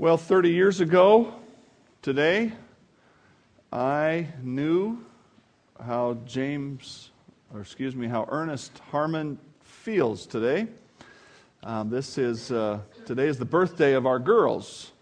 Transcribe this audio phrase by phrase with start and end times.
[0.00, 1.34] Well, 30 years ago
[2.02, 2.52] today,
[3.72, 5.04] I knew
[5.84, 7.10] how James,
[7.52, 10.68] or excuse me, how Ernest Harmon feels today.
[11.64, 14.92] Um, this is, uh, today is the birthday of our girls.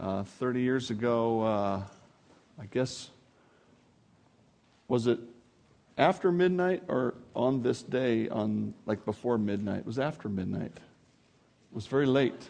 [0.00, 1.82] Uh, 30 years ago, uh,
[2.58, 3.10] I guess,
[4.88, 5.18] was it
[5.98, 9.80] after midnight or on this day, on like before midnight?
[9.80, 10.72] It was after midnight.
[10.74, 12.48] It was very late.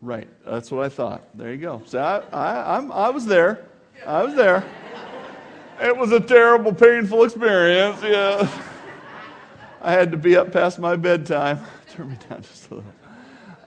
[0.00, 1.28] Right, that's what I thought.
[1.36, 1.82] There you go.
[1.86, 3.66] So I, I, I'm, I was there.
[4.06, 4.64] I was there.
[5.80, 8.00] It was a terrible, painful experience.
[8.02, 8.48] Yeah.
[9.80, 11.60] I had to be up past my bedtime.
[11.90, 12.92] Turn me down just a little.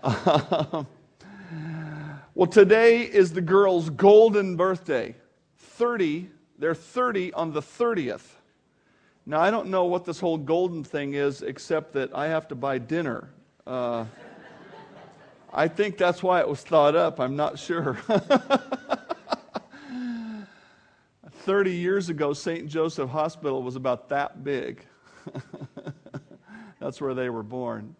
[0.03, 0.87] Um,
[2.35, 5.15] well, today is the girls' golden birthday.
[5.57, 8.25] 30, they're 30 on the 30th.
[9.25, 12.55] Now, I don't know what this whole golden thing is, except that I have to
[12.55, 13.29] buy dinner.
[13.67, 14.05] Uh,
[15.51, 17.19] I think that's why it was thought up.
[17.19, 17.97] I'm not sure.
[21.31, 22.67] 30 years ago, St.
[22.67, 24.85] Joseph Hospital was about that big.
[26.79, 27.95] that's where they were born.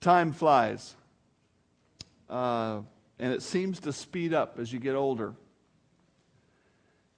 [0.00, 0.94] Time flies,
[2.30, 2.80] uh,
[3.18, 5.34] and it seems to speed up as you get older.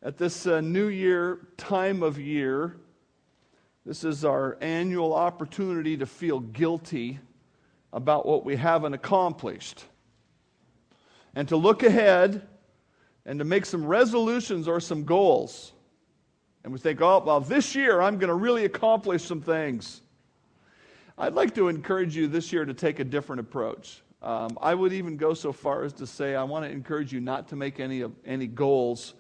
[0.03, 2.77] At this uh, new year time of year,
[3.85, 7.19] this is our annual opportunity to feel guilty
[7.93, 9.85] about what we haven't accomplished
[11.35, 12.47] and to look ahead
[13.25, 15.73] and to make some resolutions or some goals.
[16.65, 20.03] And we think, oh, well, this year I'm going to really accomplish some things.
[21.17, 24.03] I'd like to encourage you this year to take a different approach.
[24.23, 27.21] Um, I would even go so far as to say I want to encourage you
[27.21, 29.15] not to make any, any goals,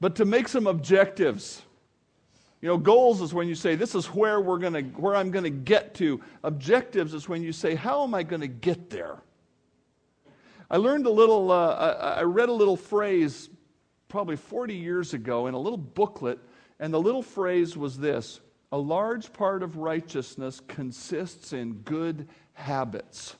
[0.00, 1.62] but to make some objectives.
[2.64, 5.44] You know, goals is when you say, this is where we're to, where I'm going
[5.44, 6.22] to get to.
[6.44, 9.18] Objectives is when you say, how am I going to get there?
[10.70, 13.50] I learned a little, uh, I, I read a little phrase
[14.08, 16.38] probably 40 years ago in a little booklet,
[16.80, 18.40] and the little phrase was this
[18.72, 23.36] A large part of righteousness consists in good habits.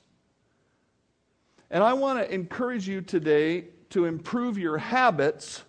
[1.70, 5.62] And I want to encourage you today to improve your habits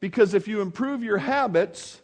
[0.00, 2.02] because if you improve your habits,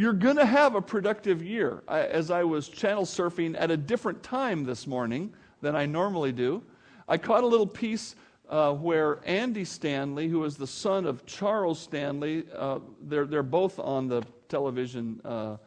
[0.00, 1.82] you're going to have a productive year.
[1.86, 5.30] I, as I was channel surfing at a different time this morning
[5.60, 6.62] than I normally do,
[7.06, 8.16] I caught a little piece
[8.48, 13.78] uh, where Andy Stanley, who is the son of Charles Stanley, uh, they're, they're both
[13.78, 15.58] on the television uh,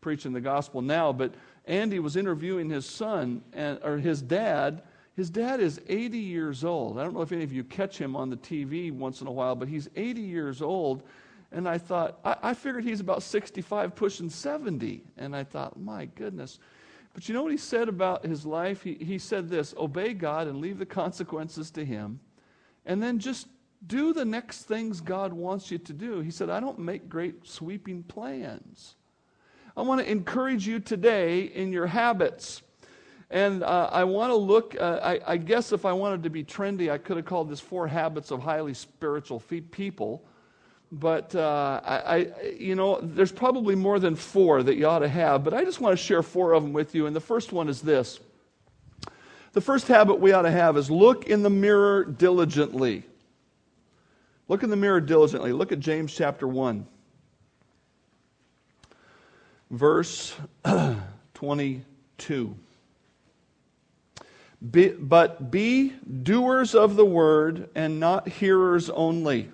[0.00, 1.34] preaching the gospel now, but
[1.66, 4.84] Andy was interviewing his son, and, or his dad.
[5.16, 6.98] His dad is 80 years old.
[6.98, 9.32] I don't know if any of you catch him on the TV once in a
[9.32, 11.02] while, but he's 80 years old
[11.52, 15.04] and I thought, I, I figured he's about 65, pushing 70.
[15.16, 16.58] And I thought, my goodness.
[17.14, 18.82] But you know what he said about his life?
[18.82, 22.20] He, he said this obey God and leave the consequences to Him,
[22.86, 23.48] and then just
[23.86, 26.20] do the next things God wants you to do.
[26.20, 28.94] He said, I don't make great sweeping plans.
[29.76, 32.62] I want to encourage you today in your habits.
[33.30, 36.44] And uh, I want to look, uh, I, I, guess if I wanted to be
[36.44, 40.22] trendy, I could have called this Four Habits of Highly Spiritual People
[40.92, 42.26] but uh, I, I,
[42.58, 45.80] you know, there's probably more than four that you ought to have, but I just
[45.80, 47.06] want to share four of them with you.
[47.06, 48.20] And the first one is this
[49.54, 53.04] the first habit we ought to have is look in the mirror diligently.
[54.48, 55.52] Look in the mirror diligently.
[55.52, 56.86] Look at James chapter 1,
[59.70, 60.34] verse
[61.34, 62.56] 22.
[64.70, 69.50] Be, but be doers of the word and not hearers only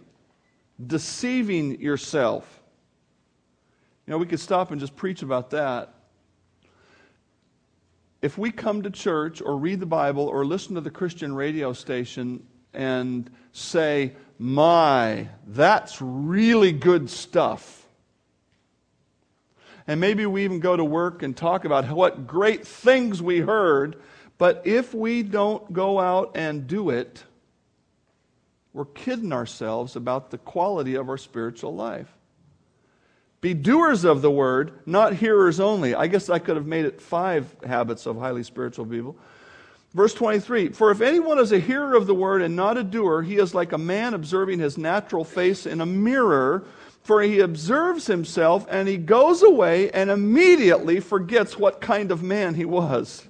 [0.85, 2.61] deceiving yourself.
[4.07, 5.95] You know, we could stop and just preach about that.
[8.21, 11.73] If we come to church or read the Bible or listen to the Christian radio
[11.73, 17.87] station and say, My, that's really good stuff.
[19.87, 23.97] And maybe we even go to work and talk about what great things we heard,
[24.37, 27.25] but if we don't go out and do it,
[28.79, 32.07] we're kidding ourselves about the quality of our spiritual life.
[33.41, 35.97] Be doers of the word, not hearers only.
[35.97, 39.17] I guess I could have made it five habits of highly spiritual people.
[39.95, 43.23] Verse 23 For if anyone is a hearer of the word and not a doer,
[43.23, 46.65] he is like a man observing his natural face in a mirror.
[47.03, 52.55] For he observes himself and he goes away and immediately forgets what kind of man
[52.55, 53.27] he was.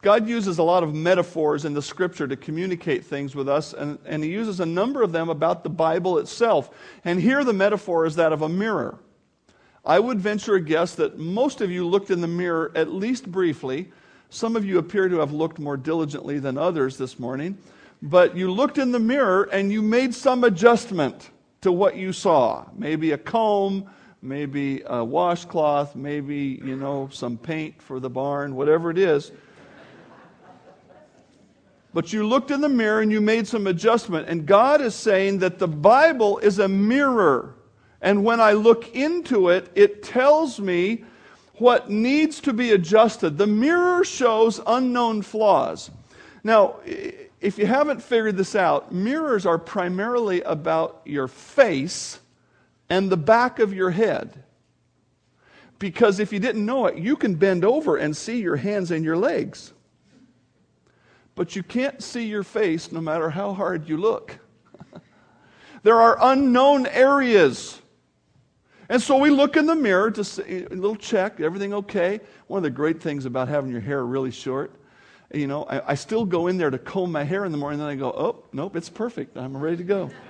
[0.00, 3.98] God uses a lot of metaphors in the scripture to communicate things with us, and,
[4.04, 6.70] and He uses a number of them about the Bible itself.
[7.04, 8.98] And here the metaphor is that of a mirror.
[9.84, 13.30] I would venture a guess that most of you looked in the mirror at least
[13.30, 13.90] briefly
[14.30, 17.56] Some of you appear to have looked more diligently than others this morning,
[18.02, 21.30] but you looked in the mirror and you made some adjustment
[21.62, 22.66] to what you saw.
[22.76, 23.88] Maybe a comb,
[24.20, 29.32] maybe a washcloth, maybe, you know, some paint for the barn, whatever it is.
[31.94, 34.28] But you looked in the mirror and you made some adjustment.
[34.28, 37.54] And God is saying that the Bible is a mirror.
[38.00, 41.04] And when I look into it, it tells me
[41.54, 43.38] what needs to be adjusted.
[43.38, 45.90] The mirror shows unknown flaws.
[46.44, 46.76] Now,
[47.40, 52.20] if you haven't figured this out, mirrors are primarily about your face
[52.88, 54.44] and the back of your head.
[55.78, 59.04] Because if you didn't know it, you can bend over and see your hands and
[59.04, 59.72] your legs.
[61.38, 64.36] But you can't see your face no matter how hard you look.
[65.84, 67.80] there are unknown areas.
[68.88, 72.18] And so we look in the mirror to see a little check, everything okay?
[72.48, 74.72] One of the great things about having your hair really short,
[75.32, 77.78] you know, I, I still go in there to comb my hair in the morning,
[77.78, 79.36] and then I go, oh, nope, it's perfect.
[79.36, 80.10] I'm ready to go.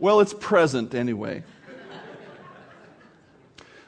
[0.00, 1.42] Well, it's present anyway.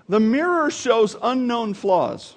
[0.08, 2.34] The mirror shows unknown flaws.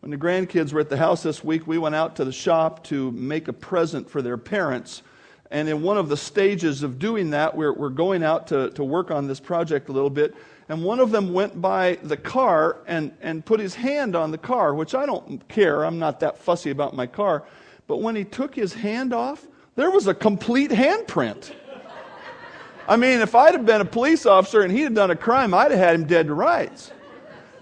[0.00, 2.84] When the grandkids were at the house this week, we went out to the shop
[2.84, 5.02] to make a present for their parents.
[5.50, 8.84] And in one of the stages of doing that, we're, we're going out to, to
[8.84, 10.34] work on this project a little bit.
[10.70, 14.38] And one of them went by the car and, and put his hand on the
[14.38, 15.84] car, which I don't care.
[15.84, 17.44] I'm not that fussy about my car.
[17.86, 19.46] But when he took his hand off,
[19.76, 21.52] there was a complete handprint.
[22.88, 25.52] I mean, if I'd have been a police officer and he had done a crime,
[25.52, 26.90] I'd have had him dead to rights.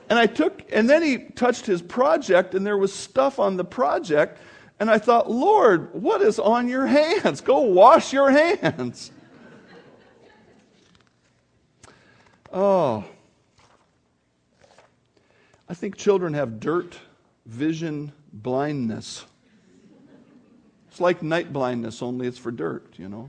[0.08, 3.64] And I took, and then he touched his project, and there was stuff on the
[3.64, 4.38] project.
[4.80, 7.40] And I thought, Lord, what is on your hands?
[7.40, 9.10] Go wash your hands.
[12.50, 13.04] Oh.
[15.68, 16.98] I think children have dirt
[17.44, 19.26] vision blindness.
[20.90, 23.28] It's like night blindness, only it's for dirt, you know.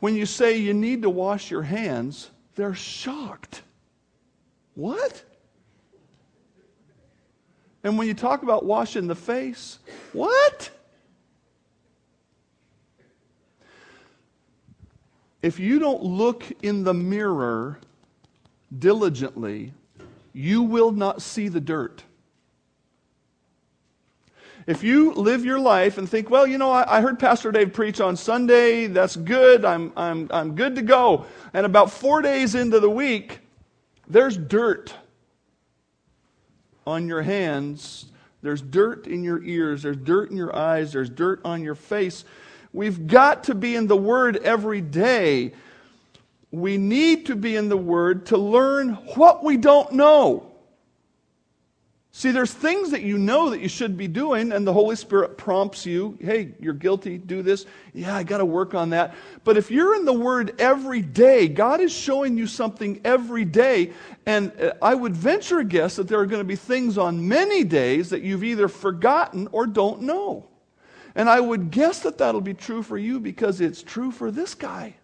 [0.00, 3.62] When you say you need to wash your hands, they're shocked.
[4.74, 5.22] What?
[7.82, 9.78] And when you talk about washing the face,
[10.12, 10.70] what?
[15.42, 17.78] If you don't look in the mirror
[18.78, 19.74] diligently,
[20.32, 22.02] you will not see the dirt.
[24.66, 27.74] If you live your life and think, well, you know, I, I, heard Pastor Dave
[27.74, 31.26] preach on Sunday, that's good, I'm, I'm, I'm good to go.
[31.52, 33.40] And about four days into the week,
[34.08, 34.94] there's dirt
[36.86, 38.06] on your hands,
[38.40, 42.24] there's dirt in your ears, there's dirt in your eyes, there's dirt on your face.
[42.72, 45.52] We've got to be in the Word every day.
[46.50, 50.53] We need to be in the Word to learn what we don't know.
[52.16, 55.36] See, there's things that you know that you should be doing, and the Holy Spirit
[55.36, 57.66] prompts you, hey, you're guilty, do this.
[57.92, 59.16] Yeah, I got to work on that.
[59.42, 63.90] But if you're in the Word every day, God is showing you something every day.
[64.26, 67.26] And uh, I would venture a guess that there are going to be things on
[67.26, 70.46] many days that you've either forgotten or don't know.
[71.16, 74.54] And I would guess that that'll be true for you because it's true for this
[74.54, 74.94] guy.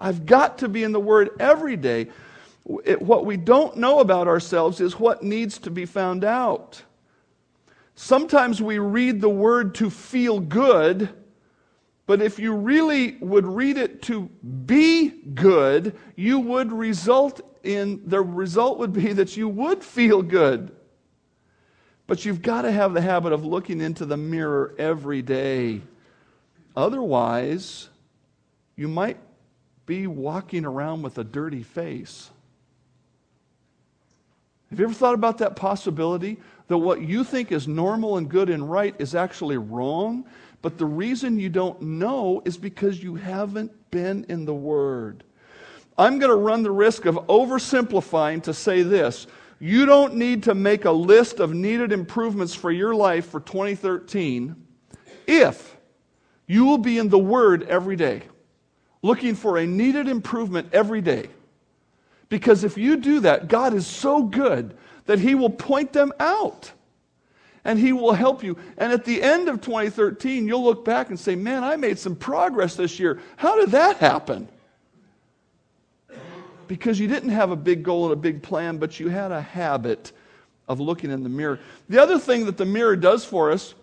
[0.00, 2.08] I've got to be in the Word every day
[2.84, 6.82] it, what we don't know about ourselves is what needs to be found out.
[7.94, 11.10] Sometimes we read the word to feel good,
[12.06, 14.22] but if you really would read it to
[14.66, 20.74] be good, you would result in the result would be that you would feel good.
[22.06, 25.82] But you've got to have the habit of looking into the mirror every day.
[26.74, 27.88] Otherwise,
[28.76, 29.18] you might
[29.86, 32.30] be walking around with a dirty face.
[34.70, 36.38] Have you ever thought about that possibility?
[36.68, 40.24] That what you think is normal and good and right is actually wrong?
[40.62, 45.24] But the reason you don't know is because you haven't been in the Word.
[45.98, 49.26] I'm going to run the risk of oversimplifying to say this.
[49.58, 54.56] You don't need to make a list of needed improvements for your life for 2013
[55.26, 55.76] if
[56.46, 58.22] you will be in the Word every day,
[59.02, 61.28] looking for a needed improvement every day.
[62.30, 66.72] Because if you do that, God is so good that He will point them out
[67.64, 68.56] and He will help you.
[68.78, 72.16] And at the end of 2013, you'll look back and say, Man, I made some
[72.16, 73.20] progress this year.
[73.36, 74.48] How did that happen?
[76.68, 79.42] Because you didn't have a big goal and a big plan, but you had a
[79.42, 80.12] habit
[80.68, 81.58] of looking in the mirror.
[81.88, 83.74] The other thing that the mirror does for us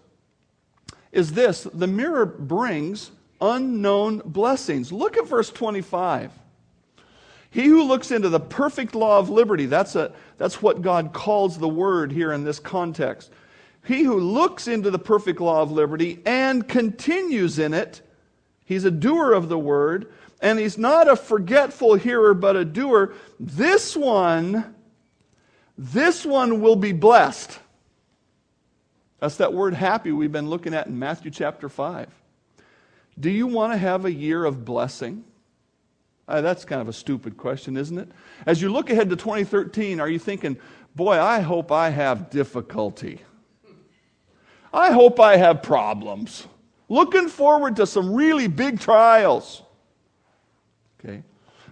[1.11, 3.11] is this the mirror brings
[3.41, 4.93] unknown blessings.
[4.93, 6.31] Look at verse 25.
[7.57, 11.57] He who looks into the perfect law of liberty, that's, a, that's what God calls
[11.57, 13.31] the word here in this context.
[13.83, 18.01] He who looks into the perfect law of liberty and continues in it,
[18.63, 23.15] he's a doer of the word, and he's not a forgetful hearer, but a doer.
[23.39, 24.75] This one,
[25.79, 27.57] this one will be blessed.
[29.19, 32.07] That's that word happy we've been looking at in Matthew chapter 5.
[33.19, 35.23] Do you want to have a year of blessing?
[36.27, 38.09] Uh, that's kind of a stupid question, isn't it?
[38.45, 40.57] As you look ahead to 2013, are you thinking,
[40.95, 43.21] boy, I hope I have difficulty?
[44.73, 46.45] I hope I have problems.
[46.89, 49.63] Looking forward to some really big trials.
[50.99, 51.23] Okay?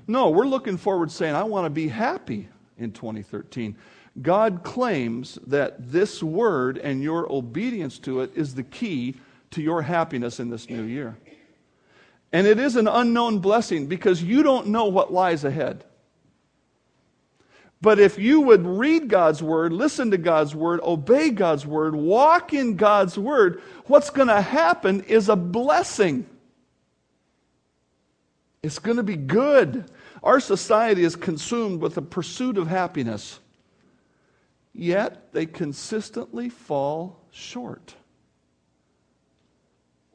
[0.08, 2.48] No, we're looking forward saying, I want to be happy
[2.78, 3.76] in 2013.
[4.22, 9.16] God claims that this word and your obedience to it is the key
[9.52, 11.18] to your happiness in this new year.
[12.36, 15.86] And it is an unknown blessing because you don't know what lies ahead.
[17.80, 22.54] But if you would read God's word, listen to God's word, obey God's word, walk
[22.54, 26.26] in God's word, what's going to happen is a blessing.
[28.62, 29.90] It's going to be good.
[30.22, 33.40] Our society is consumed with the pursuit of happiness,
[34.74, 37.96] yet they consistently fall short.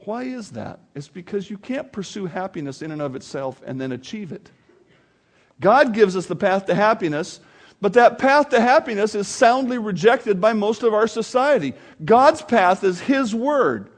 [0.04, 0.80] Why is that?
[0.94, 4.50] It's because you can't pursue happiness in and of itself and then achieve it.
[5.60, 7.40] God gives us the path to happiness,
[7.80, 11.74] but that path to happiness is soundly rejected by most of our society.
[12.04, 13.90] God's path is His Word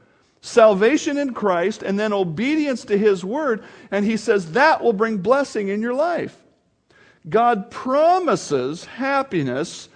[0.43, 3.63] salvation in Christ, and then obedience to His Word.
[3.89, 6.37] And He says that will bring blessing in your life.
[7.29, 9.87] God promises happiness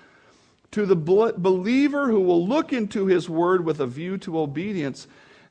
[0.71, 5.07] to the believer who will look into His Word with a view to obedience.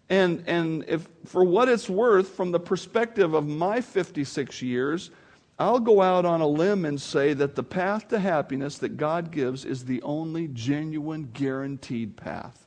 [0.08, 5.10] And, and if, for what it's worth, from the perspective of my 56 years,
[5.58, 9.30] I'll go out on a limb and say that the path to happiness that God
[9.32, 12.66] gives is the only genuine, guaranteed path.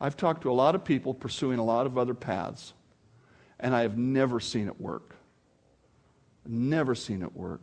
[0.00, 2.72] I've talked to a lot of people pursuing a lot of other paths,
[3.58, 5.16] and I have never seen it work.
[6.46, 7.62] Never seen it work.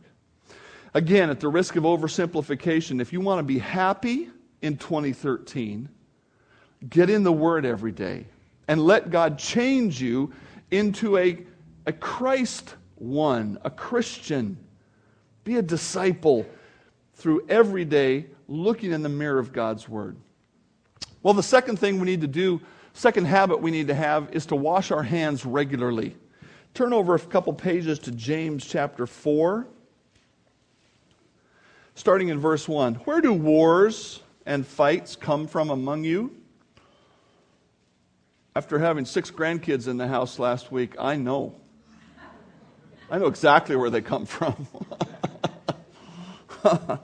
[0.92, 4.28] Again, at the risk of oversimplification, if you want to be happy
[4.60, 5.88] in 2013,
[6.88, 8.26] get in the Word every day
[8.68, 10.32] and let God change you
[10.70, 11.38] into a,
[11.86, 14.56] a Christ one, a Christian.
[15.44, 16.46] Be a disciple
[17.14, 20.16] through every day looking in the mirror of God's Word.
[21.22, 22.60] Well, the second thing we need to do,
[22.92, 26.16] second habit we need to have, is to wash our hands regularly.
[26.74, 29.66] Turn over a couple pages to James chapter 4,
[31.94, 32.96] starting in verse 1.
[32.96, 36.36] Where do wars and fights come from among you?
[38.56, 41.56] After having six grandkids in the house last week, I know.
[43.10, 44.66] I know exactly where they come from.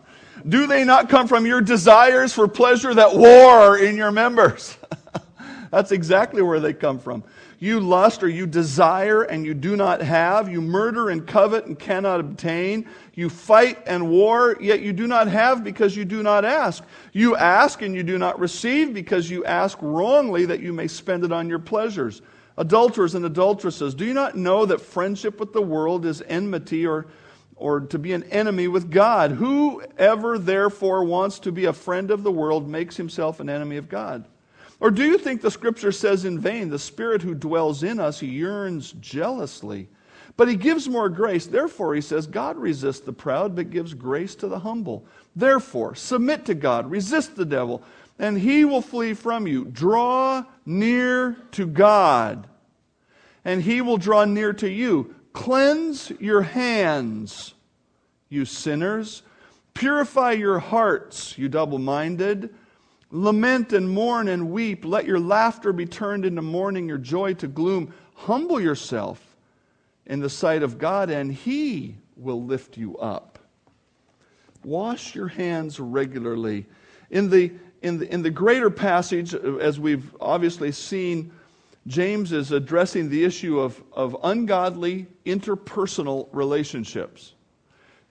[0.48, 4.78] Do they not come from your desires for pleasure that war in your members?
[5.70, 7.22] That's exactly where they come from.
[7.62, 10.50] You lust or you desire and you do not have.
[10.50, 12.88] You murder and covet and cannot obtain.
[13.14, 16.82] You fight and war, yet you do not have because you do not ask.
[17.12, 21.22] You ask and you do not receive because you ask wrongly that you may spend
[21.22, 22.20] it on your pleasures.
[22.56, 27.06] Adulterers and adulteresses, do you not know that friendship with the world is enmity or
[27.54, 29.30] or to be an enemy with God.
[29.30, 33.88] Whoever therefore wants to be a friend of the world makes himself an enemy of
[33.88, 34.24] God.
[34.82, 38.20] Or do you think the scripture says in vain, the spirit who dwells in us
[38.20, 39.88] yearns jealously?
[40.36, 41.46] But he gives more grace.
[41.46, 45.06] Therefore, he says, God resists the proud, but gives grace to the humble.
[45.36, 47.84] Therefore, submit to God, resist the devil,
[48.18, 49.66] and he will flee from you.
[49.66, 52.48] Draw near to God,
[53.44, 55.14] and he will draw near to you.
[55.32, 57.54] Cleanse your hands,
[58.28, 59.22] you sinners.
[59.74, 62.52] Purify your hearts, you double minded.
[63.14, 64.86] Lament and mourn and weep.
[64.86, 67.92] Let your laughter be turned into mourning, your joy to gloom.
[68.14, 69.36] Humble yourself
[70.06, 73.38] in the sight of God, and He will lift you up.
[74.64, 76.64] Wash your hands regularly.
[77.10, 77.52] In the,
[77.82, 81.32] in the, in the greater passage, as we've obviously seen,
[81.86, 87.34] James is addressing the issue of, of ungodly interpersonal relationships.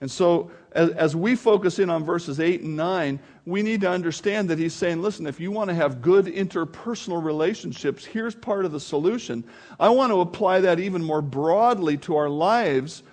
[0.02, 3.88] And so, as, as, we focus in on verses 8 and 9, we need to
[3.88, 8.64] understand that he's saying, listen, if you want to have good interpersonal relationships, here's part
[8.64, 9.44] of the solution.
[9.78, 13.04] I want to apply that even more broadly to our lives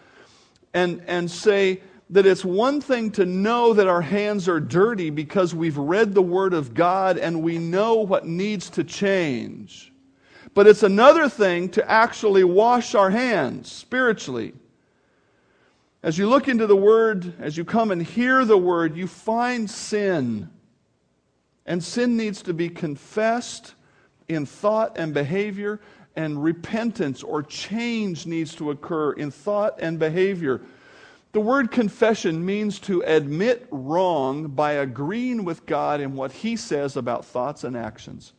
[0.74, 5.54] and, and say that it's one thing to know that our hands are dirty because
[5.54, 9.94] we've read the Word of God and we know what needs to change.
[10.56, 14.54] But it's another thing to actually wash our hands spiritually.
[16.02, 19.70] As you look into the Word, as you come and hear the Word, you find
[19.70, 20.50] sin.
[21.66, 23.76] And sin needs to be confessed
[24.30, 25.82] in thought and behavior,
[26.16, 30.62] and repentance or change needs to occur in thought and behavior.
[31.32, 36.98] The word confession means to admit wrong by agreeing with God in what He says
[36.98, 38.34] about thoughts and actions.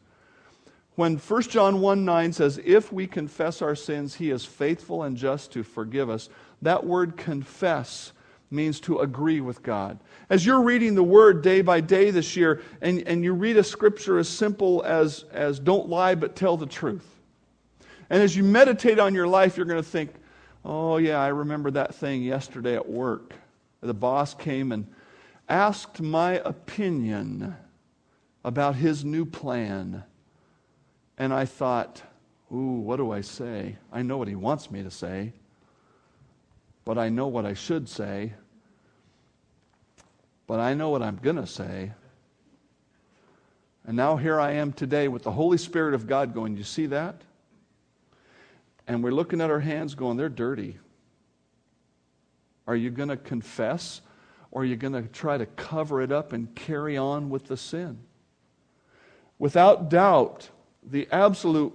[0.96, 5.16] When 1 John 1 9 says, If we confess our sins, He is faithful and
[5.16, 6.28] just to forgive us,
[6.62, 8.12] that word confess
[8.50, 9.98] means to agree with God.
[10.28, 13.64] As you're reading the Word day by day this year, and, and you read a
[13.64, 17.06] scripture as simple as, as don't lie but tell the truth.
[18.10, 20.10] And as you meditate on your life, you're going to think,
[20.64, 23.34] oh, yeah, I remember that thing yesterday at work.
[23.80, 24.86] The boss came and
[25.48, 27.56] asked my opinion
[28.44, 30.02] about his new plan.
[31.18, 32.02] And I thought,
[32.52, 33.76] ooh, what do I say?
[33.92, 35.32] I know what he wants me to say
[36.84, 38.32] but I know what I should say,
[40.46, 41.92] but I know what I'm going to say.
[43.86, 46.86] And now here I am today with the Holy Spirit of God going, You see
[46.86, 47.22] that?
[48.86, 50.78] And we're looking at our hands going, They're dirty.
[52.66, 54.00] Are you going to confess
[54.50, 57.56] or are you going to try to cover it up and carry on with the
[57.56, 57.98] sin?
[59.38, 60.50] Without doubt,
[60.82, 61.72] the absolute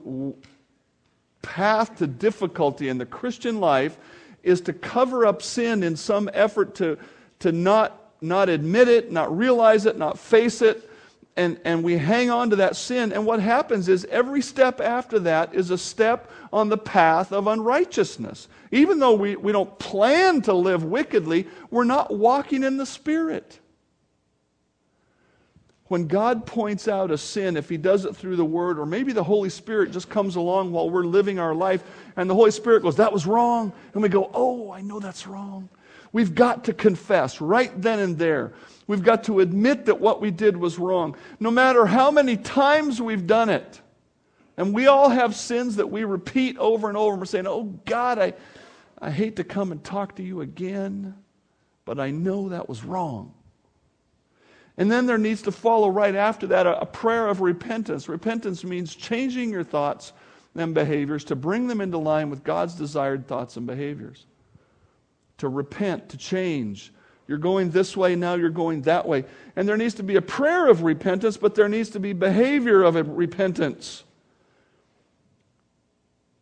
[1.42, 3.98] path to difficulty in the Christian life
[4.46, 6.98] is to cover up sin in some effort to,
[7.40, 10.90] to not, not admit it, not realize it, not face it.
[11.36, 13.12] And, and we hang on to that sin.
[13.12, 17.48] And what happens is every step after that is a step on the path of
[17.48, 18.48] unrighteousness.
[18.72, 23.60] Even though we, we don't plan to live wickedly, we're not walking in the Spirit.
[25.88, 29.14] When God points out a sin, if He does it through the Word, or maybe
[29.14, 31.84] the Holy Spirit just comes along while we're living our life,
[32.16, 33.72] and the Holy Spirit goes, That was wrong.
[33.94, 35.70] And we go, Oh, I know that's wrong.
[36.12, 38.54] We've got to confess right then and there.
[38.88, 43.00] We've got to admit that what we did was wrong, no matter how many times
[43.02, 43.82] we've done it.
[44.58, 47.12] And we all have sins that we repeat over and over.
[47.12, 48.34] And we're saying, Oh, God, I,
[49.00, 51.16] I hate to come and talk to you again,
[51.84, 53.35] but I know that was wrong.
[54.78, 58.10] And then there needs to follow right after that a, a, prayer of repentance.
[58.10, 60.14] Repentance means changing your thoughts
[60.56, 64.26] and behaviors to bring them into line with God's desired thoughts and behaviors.
[65.40, 66.94] To repent, to change.
[67.28, 69.26] You're going this way, now you're going that way.
[69.56, 72.84] And there needs to be a prayer of repentance, but there needs to be behavior
[72.84, 74.05] of repentance.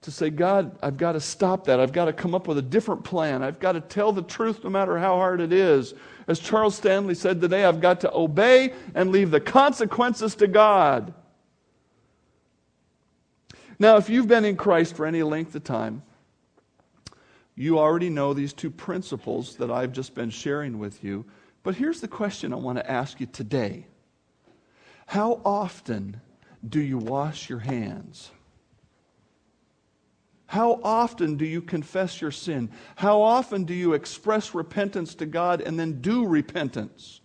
[0.03, 1.79] To say, God, I've got to stop that.
[1.79, 3.41] I've got to come up with a different plan.
[3.41, 5.93] I've got to tell the truth no matter how hard it is.
[6.27, 11.13] As Charles Stanley said today, I've got to obey and leave the consequences to God.
[13.79, 16.03] Now, if you've been in Christ for any length of time,
[17.55, 21.25] you already know these two principles that I've just been sharing with you.
[21.63, 23.87] But here's the question I want to ask you today
[25.05, 26.19] How often
[26.67, 28.31] do you wash your hands?
[30.45, 32.69] How often do you confess your sin?
[32.95, 37.21] How often do you express repentance to God and then do repentance?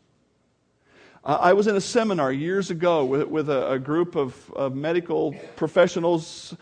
[1.24, 6.56] I was in a seminar years ago with, a, group of, medical professionals,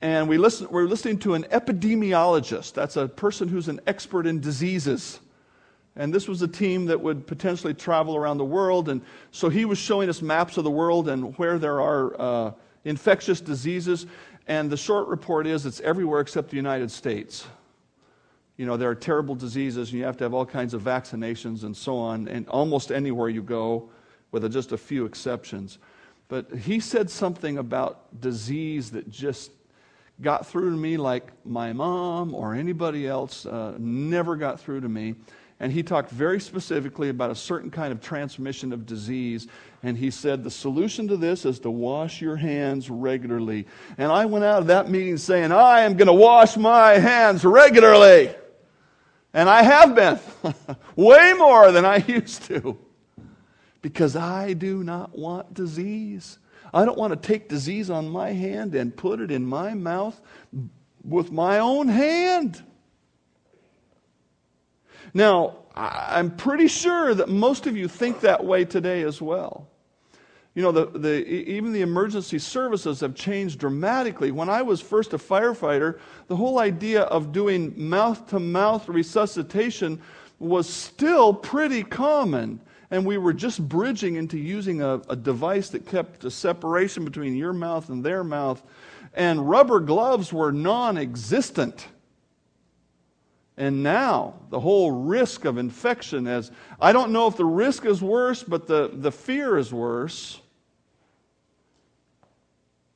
[0.00, 2.72] and we, listen, we were listening to an epidemiologist.
[2.72, 5.20] That's a person who's an expert in diseases.
[5.96, 8.88] And this was a team that would potentially travel around the world.
[8.88, 12.52] And so he was showing us maps of the world and where there are uh,
[12.84, 14.06] infectious diseases.
[14.48, 17.46] And the short report is it's everywhere except the United States.
[18.56, 21.62] You know, there are terrible diseases, and you have to have all kinds of vaccinations
[21.62, 23.90] and so on, and almost anywhere you go,
[24.32, 25.78] with just a few exceptions.
[26.28, 29.52] But he said something about disease that just
[30.20, 34.88] got through to me like my mom or anybody else uh, never got through to
[34.88, 35.14] me.
[35.60, 39.48] And he talked very specifically about a certain kind of transmission of disease.
[39.82, 43.66] And he said, The solution to this is to wash your hands regularly.
[43.96, 47.44] And I went out of that meeting saying, I am going to wash my hands
[47.44, 48.34] regularly.
[49.34, 50.20] And I have been,
[50.96, 52.78] way more than I used to.
[53.82, 56.38] Because I do not want disease.
[56.72, 60.20] I don't want to take disease on my hand and put it in my mouth
[61.04, 62.62] with my own hand.
[65.18, 69.66] Now, I'm pretty sure that most of you think that way today as well.
[70.54, 74.30] You know, the, the, even the emergency services have changed dramatically.
[74.30, 80.00] When I was first a firefighter, the whole idea of doing mouth to mouth resuscitation
[80.38, 82.60] was still pretty common.
[82.92, 87.34] And we were just bridging into using a, a device that kept a separation between
[87.34, 88.62] your mouth and their mouth.
[89.14, 91.88] And rubber gloves were non existent.
[93.58, 98.00] And now, the whole risk of infection as I don't know if the risk is
[98.00, 100.40] worse, but the, the fear is worse.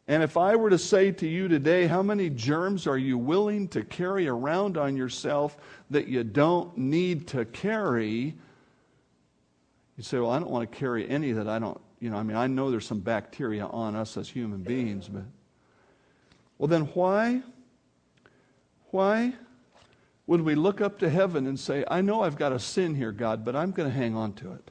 [0.07, 3.67] And if I were to say to you today, how many germs are you willing
[3.69, 5.57] to carry around on yourself
[5.91, 8.33] that you don't need to carry?
[9.97, 12.23] You say, well, I don't want to carry any that I don't, you know, I
[12.23, 15.25] mean, I know there's some bacteria on us as human beings, but.
[16.59, 17.43] Well, then why?
[18.93, 19.35] Why
[20.27, 23.13] would we look up to heaven and say, I know I've got a sin here,
[23.13, 24.71] God, but I'm going to hang on to it?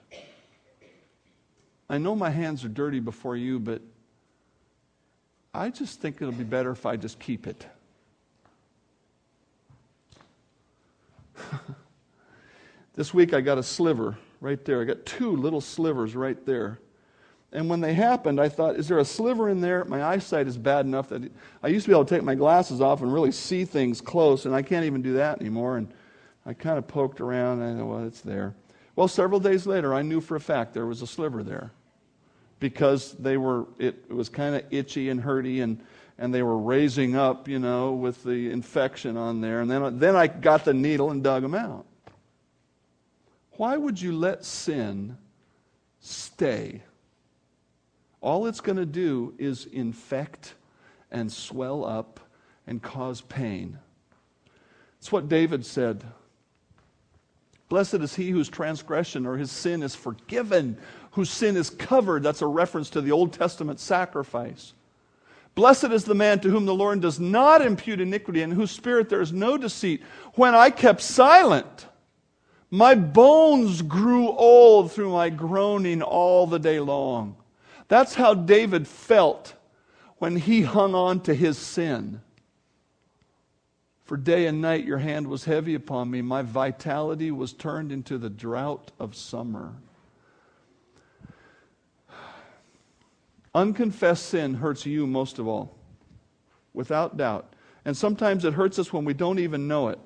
[1.90, 3.82] I know my hands are dirty before you, but
[5.54, 7.66] I just think it'll be better if I just keep it.
[12.94, 14.82] this week I got a sliver right there.
[14.82, 16.80] I got two little slivers right there.
[17.54, 19.84] And when they happened, I thought, is there a sliver in there?
[19.84, 21.30] My eyesight is bad enough that
[21.62, 24.46] I used to be able to take my glasses off and really see things close,
[24.46, 25.78] and I can't even do that anymore.
[25.78, 25.92] And
[26.46, 28.56] I kind of poked around, and I know, well, it's there.
[28.96, 31.72] Well, several days later, I knew for a fact there was a sliver there
[32.60, 35.84] because they were, it, it was kind of itchy and hurty, and,
[36.18, 39.60] and they were raising up, you know, with the infection on there.
[39.60, 41.86] And then, then I got the needle and dug them out.
[43.54, 45.18] Why would you let sin
[46.00, 46.84] stay?
[48.22, 50.54] All it's going to do is infect
[51.12, 52.20] and swell up
[52.68, 53.78] and cause pain.
[55.00, 56.04] It's what David said.
[57.68, 60.78] Blessed is he whose transgression or his sin is forgiven,
[61.12, 62.22] whose sin is covered.
[62.22, 64.74] That's a reference to the Old Testament sacrifice.
[65.56, 69.10] Blessed is the man to whom the Lord does not impute iniquity, and whose spirit
[69.10, 70.02] there is no deceit.
[70.36, 71.88] When I kept silent,
[72.70, 77.36] my bones grew old through my groaning all the day long.
[77.92, 79.54] That's how David felt
[80.18, 82.22] when he hung on to his sin.
[84.06, 86.22] For day and night your hand was heavy upon me.
[86.22, 89.74] My vitality was turned into the drought of summer.
[93.54, 95.76] Unconfessed sin hurts you most of all,
[96.74, 97.54] without doubt.
[97.84, 100.00] And sometimes it hurts us when we don't even know it.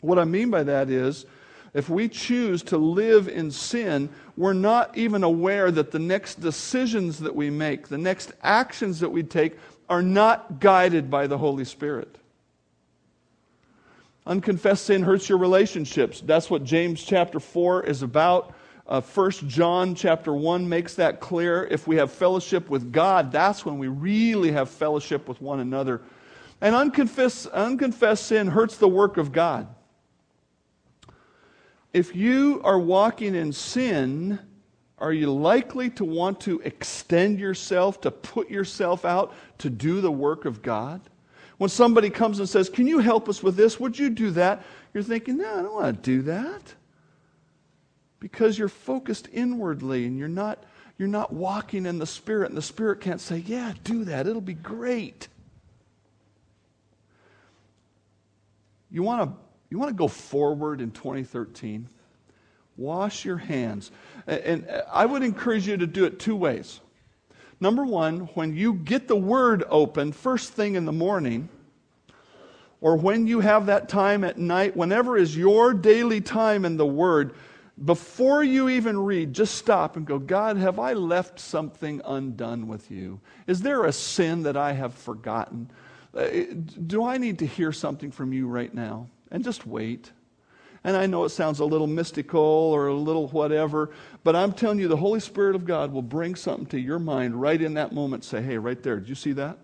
[0.00, 1.26] What I mean by that is,
[1.72, 7.18] if we choose to live in sin, we're not even aware that the next decisions
[7.20, 9.56] that we make, the next actions that we take,
[9.88, 12.16] are not guided by the Holy Spirit.
[14.26, 16.20] Unconfessed sin hurts your relationships.
[16.20, 18.54] That's what James chapter 4 is about.
[18.86, 21.66] Uh, 1 John chapter 1 makes that clear.
[21.70, 26.00] If we have fellowship with God, that's when we really have fellowship with one another.
[26.60, 29.68] And unconfessed, unconfessed sin hurts the work of God.
[31.92, 34.38] If you are walking in sin,
[34.98, 40.10] are you likely to want to extend yourself, to put yourself out to do the
[40.10, 41.00] work of God?
[41.58, 43.80] When somebody comes and says, Can you help us with this?
[43.80, 44.62] Would you do that?
[44.94, 46.74] You're thinking, No, I don't want to do that.
[48.18, 50.62] Because you're focused inwardly and you're not,
[50.98, 54.26] you're not walking in the Spirit, and the Spirit can't say, Yeah, do that.
[54.26, 55.28] It'll be great.
[58.90, 59.36] You want to
[59.70, 61.88] you want to go forward in 2013?
[62.76, 63.90] Wash your hands.
[64.26, 66.80] And I would encourage you to do it two ways.
[67.60, 71.48] Number one, when you get the word open first thing in the morning,
[72.80, 76.86] or when you have that time at night, whenever is your daily time in the
[76.86, 77.34] word,
[77.84, 82.90] before you even read, just stop and go, God, have I left something undone with
[82.90, 83.20] you?
[83.46, 85.70] Is there a sin that I have forgotten?
[86.14, 86.28] Uh,
[86.86, 89.08] do I need to hear something from you right now?
[89.30, 90.12] And just wait.
[90.82, 93.90] And I know it sounds a little mystical or a little whatever,
[94.24, 97.40] but I'm telling you, the Holy Spirit of God will bring something to your mind
[97.40, 98.24] right in that moment.
[98.24, 99.58] Say, hey, right there, did you see that?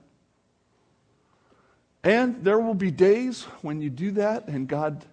[2.04, 5.04] And there will be days when you do that and God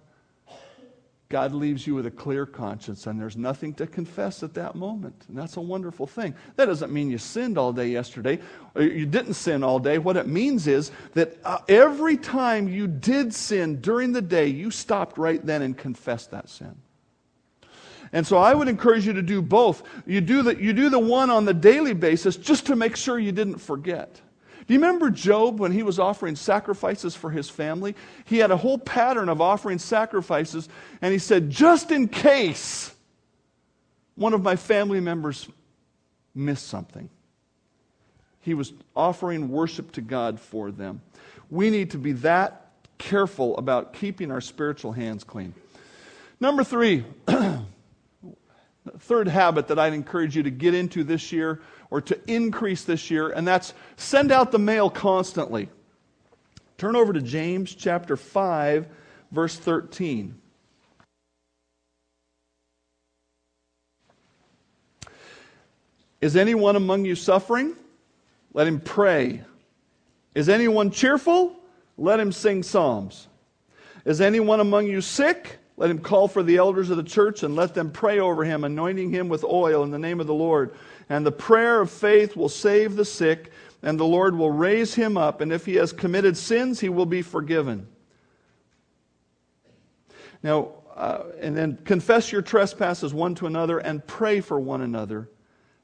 [1.34, 5.24] God leaves you with a clear conscience and there's nothing to confess at that moment.
[5.26, 6.32] And that's a wonderful thing.
[6.54, 8.38] That doesn't mean you sinned all day yesterday
[8.76, 9.98] or you didn't sin all day.
[9.98, 14.70] What it means is that uh, every time you did sin during the day, you
[14.70, 16.76] stopped right then and confessed that sin.
[18.12, 19.82] And so I would encourage you to do both.
[20.06, 23.18] You do the, you do the one on the daily basis just to make sure
[23.18, 24.20] you didn't forget.
[24.66, 27.94] Do you remember Job when he was offering sacrifices for his family?
[28.24, 30.68] He had a whole pattern of offering sacrifices,
[31.02, 32.94] and he said, just in case
[34.14, 35.48] one of my family members
[36.34, 37.10] missed something,
[38.40, 41.02] he was offering worship to God for them.
[41.50, 45.54] We need to be that careful about keeping our spiritual hands clean.
[46.40, 47.04] Number three,
[48.98, 51.60] third habit that I'd encourage you to get into this year
[51.94, 55.68] or to increase this year, and that's send out the mail constantly.
[56.76, 58.88] Turn over to James chapter 5,
[59.30, 60.34] verse 13.
[66.20, 67.76] Is anyone among you suffering?
[68.54, 69.42] Let him pray.
[70.34, 71.54] Is anyone cheerful?
[71.96, 73.28] Let him sing psalms.
[74.04, 75.60] Is anyone among you sick?
[75.76, 78.64] Let him call for the elders of the church and let them pray over him,
[78.64, 80.74] anointing him with oil in the name of the Lord.
[81.08, 85.16] And the prayer of faith will save the sick, and the Lord will raise him
[85.16, 85.40] up.
[85.40, 87.86] And if he has committed sins, he will be forgiven.
[90.42, 95.28] Now, uh, and then confess your trespasses one to another and pray for one another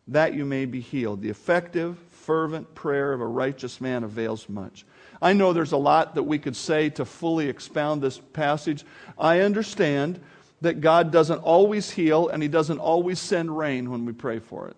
[0.09, 1.23] that you may be healed.
[1.23, 4.85] The effective, fervent prayer of a righteous man avails much.
[5.23, 8.85] I know there's a lot that we could say to fully expound this passage.
[9.19, 10.21] I understand
[10.61, 14.69] that God doesn't always heal and He doesn't always send rain when we pray for
[14.69, 14.77] it.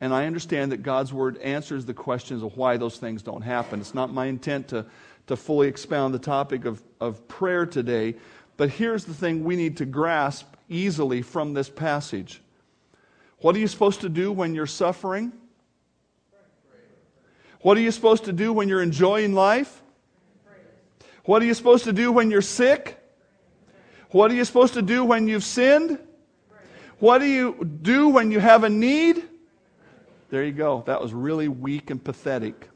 [0.00, 3.80] And I understand that God's Word answers the questions of why those things don't happen.
[3.80, 4.86] It's not my intent to,
[5.26, 8.14] to fully expound the topic of, of prayer today.
[8.56, 12.40] But here's the thing we need to grasp easily from this passage.
[13.38, 15.32] What are you supposed to do when you're suffering?
[17.60, 19.82] What are you supposed to do when you're enjoying life?
[21.24, 22.98] What are you supposed to do when you're sick?
[24.10, 25.98] What are you supposed to do when you've sinned?
[27.00, 29.27] What do you do when you have a need?
[30.30, 30.82] There you go.
[30.86, 32.68] That was really weak and pathetic.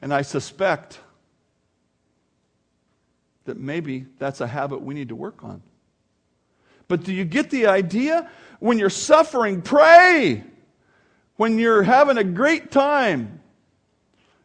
[0.00, 1.00] And I suspect
[3.46, 5.62] that maybe that's a habit we need to work on.
[6.88, 8.30] But do you get the idea?
[8.60, 10.44] When you're suffering, pray
[11.36, 13.40] when you're having a great time.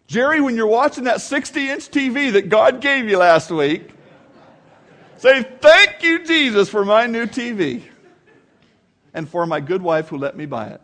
[0.07, 3.91] Jerry, when you're watching that 60 inch TV that God gave you last week,
[5.17, 7.88] say, Thank you, Jesus, for my new TV
[9.13, 10.81] and for my good wife who let me buy it.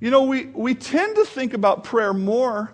[0.00, 2.72] You know, we, we tend to think about prayer more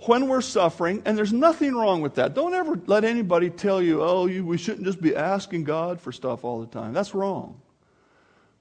[0.00, 2.34] when we're suffering, and there's nothing wrong with that.
[2.34, 6.12] Don't ever let anybody tell you, oh, you, we shouldn't just be asking God for
[6.12, 6.92] stuff all the time.
[6.92, 7.60] That's wrong.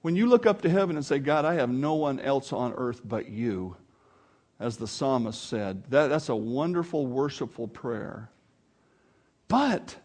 [0.02, 2.74] When you look up to heaven and say, God, I have no one else on
[2.74, 3.76] earth but you,
[4.60, 8.30] as the psalmist said, that, that's a wonderful, worshipful prayer.
[9.48, 9.98] But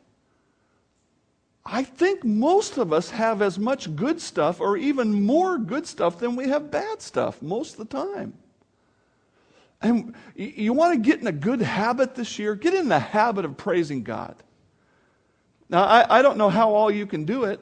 [1.65, 6.19] I think most of us have as much good stuff or even more good stuff
[6.19, 8.35] than we have bad stuff most of the time.
[9.81, 12.55] And you want to get in a good habit this year?
[12.55, 14.37] Get in the habit of praising God.
[15.69, 17.61] Now, I, I don't know how all you can do it,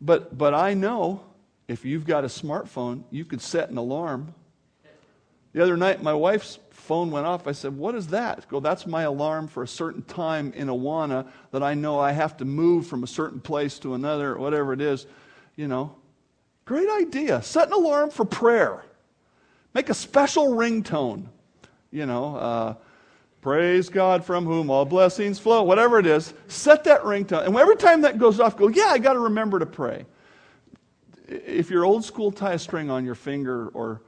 [0.00, 1.22] but, but I know
[1.68, 4.34] if you've got a smartphone, you could set an alarm.
[5.52, 7.46] The other night, my wife's phone went off.
[7.46, 8.48] I said, What is that?
[8.48, 12.36] Go, that's my alarm for a certain time in Awana that I know I have
[12.38, 15.06] to move from a certain place to another, whatever it is.
[15.56, 15.94] You know,
[16.64, 17.42] great idea.
[17.42, 18.84] Set an alarm for prayer.
[19.74, 21.26] Make a special ringtone.
[21.90, 22.74] You know, uh,
[23.40, 26.34] praise God from whom all blessings flow, whatever it is.
[26.48, 27.46] Set that ringtone.
[27.46, 30.06] And every time that goes off, go, Yeah, I got to remember to pray
[31.32, 34.02] if you're old school, tie a string on your finger, or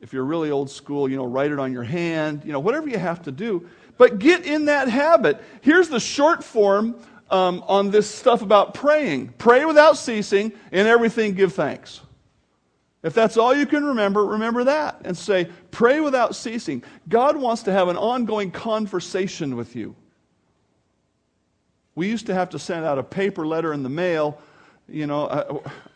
[0.00, 2.88] if you're really old school, you know, write it on your hand, you know, whatever
[2.88, 3.68] you have to do.
[3.98, 5.42] But get in that habit.
[5.60, 6.96] Here's the short form
[7.30, 12.00] um, on this stuff about praying pray without ceasing, in everything give thanks.
[13.02, 16.82] If that's all you can remember, remember that and say, pray without ceasing.
[17.08, 19.96] God wants to have an ongoing conversation with you.
[21.94, 24.38] We used to have to send out a paper letter in the mail
[24.90, 25.28] you know,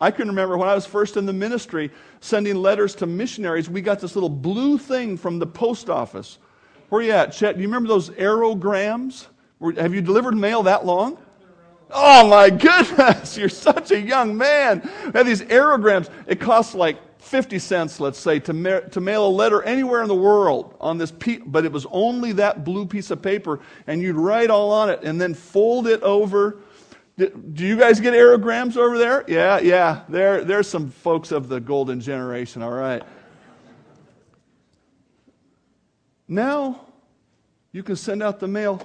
[0.01, 3.69] I, I, can remember when I was first in the ministry sending letters to missionaries,
[3.69, 6.39] we got this little blue thing from the post office.
[6.89, 7.57] Where you at, Chet?
[7.57, 9.27] Do you remember those aerograms?
[9.77, 11.19] Have you delivered mail that long?
[11.91, 14.89] Oh my goodness, you're such a young man.
[15.07, 16.09] We have these aerograms.
[16.27, 20.09] It costs like 50 cents, let's say, to, ma- to mail a letter anywhere in
[20.09, 24.03] the world on this, pe- but it was only that blue piece of paper, and
[24.03, 26.59] you'd write all on it and then fold it over
[27.17, 29.25] do you guys get aerograms over there?
[29.29, 30.03] Yeah, yeah.
[30.09, 33.03] There, there's some folks of the golden generation, all right.
[36.27, 36.81] Now,
[37.73, 38.85] you can send out the mail.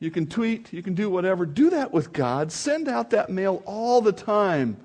[0.00, 0.72] You can tweet.
[0.72, 1.46] You can do whatever.
[1.46, 2.50] Do that with God.
[2.50, 4.76] Send out that mail all the time.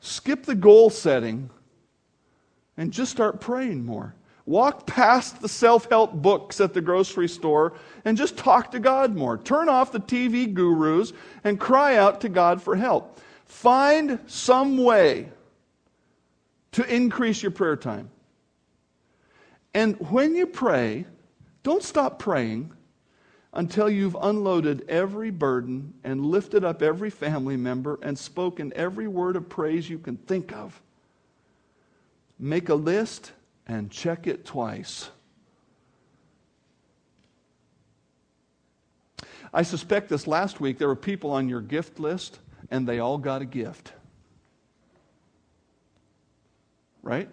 [0.00, 1.50] Skip the goal setting
[2.76, 4.14] and just start praying more.
[4.48, 7.74] Walk past the self help books at the grocery store
[8.06, 9.36] and just talk to God more.
[9.36, 11.12] Turn off the TV gurus
[11.44, 13.20] and cry out to God for help.
[13.44, 15.28] Find some way
[16.72, 18.08] to increase your prayer time.
[19.74, 21.04] And when you pray,
[21.62, 22.72] don't stop praying
[23.52, 29.36] until you've unloaded every burden and lifted up every family member and spoken every word
[29.36, 30.80] of praise you can think of.
[32.38, 33.32] make a list
[33.68, 35.10] and check it twice.
[39.52, 42.38] I suspect this last week there were people on your gift list
[42.70, 43.92] and they all got a gift.
[47.02, 47.28] Right?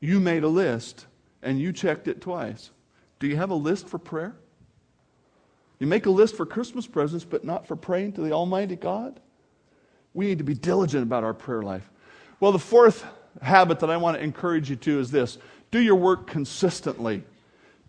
[0.00, 1.06] You made a list
[1.42, 2.70] and you checked it twice.
[3.18, 4.34] Do you have a list for prayer?
[5.78, 9.20] You make a list for Christmas presents, but not for praying to the Almighty God?
[10.12, 11.90] We need to be diligent about our prayer life.
[12.40, 13.04] Well, the fourth
[13.42, 15.38] habit that I want to encourage you to is this
[15.74, 17.24] do your work consistently.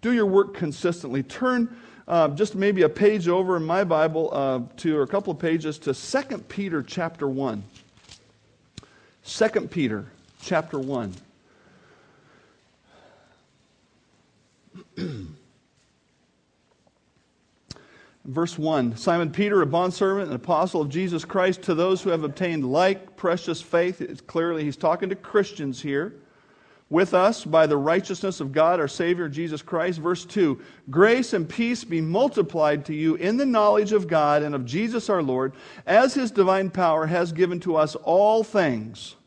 [0.02, 1.22] Do your work consistently.
[1.22, 5.32] Turn uh, just maybe a page over in my Bible uh, to, or a couple
[5.32, 7.64] of pages to 2 Peter chapter 1.
[9.24, 10.08] 2 Peter
[10.42, 11.14] chapter 1.
[18.26, 22.24] Verse 1 Simon Peter, a bondservant and apostle of Jesus Christ, to those who have
[22.24, 24.02] obtained like precious faith.
[24.02, 26.16] It's clearly, he's talking to Christians here
[26.96, 30.00] with us by the righteousness of God our Savior Jesus Christ.
[30.00, 34.56] Verse 2 Grace and peace be multiplied to you in the knowledge of God and
[34.56, 35.52] of Jesus our Lord,
[35.86, 39.18] as his divine power has given to us all things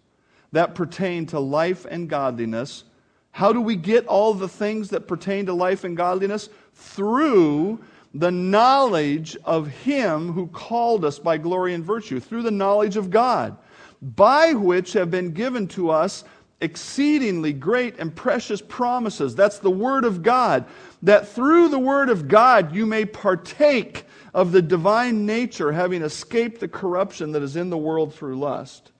[0.50, 2.84] that pertain to life and godliness.
[3.32, 6.48] How do we get all the things that pertain to life and godliness?
[6.72, 7.80] Through
[8.14, 13.10] the knowledge of him who called us by glory and virtue, through the knowledge of
[13.10, 13.58] God,
[14.00, 16.24] by which have been given to us
[16.60, 19.34] exceedingly great and precious promises.
[19.34, 20.64] That's the Word of God.
[21.02, 26.60] That through the Word of God you may partake of the divine nature, having escaped
[26.60, 28.92] the corruption that is in the world through lust.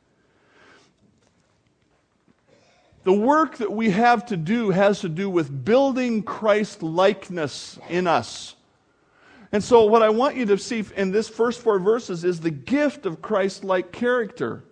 [3.04, 8.06] The work that we have to do has to do with building Christ likeness in
[8.06, 8.54] us.
[9.50, 12.50] And so, what I want you to see in this first four verses is the
[12.50, 14.62] gift of Christ like character.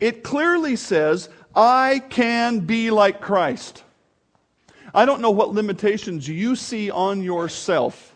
[0.00, 3.82] It clearly says, I can be like Christ.
[4.94, 8.14] I don't know what limitations you see on yourself.